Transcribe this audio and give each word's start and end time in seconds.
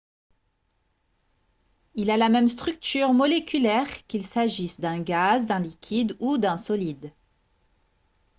il 1.93 2.09
a 2.09 2.17
la 2.17 2.27
même 2.27 2.47
structure 2.47 3.13
moléculaire 3.13 3.85
qu'il 4.07 4.25
s'agisse 4.25 4.79
d'un 4.79 4.99
gaz 4.99 5.45
d'un 5.45 5.59
liquide 5.59 6.15
ou 6.19 6.39
d'un 6.39 6.57
solide 6.57 7.11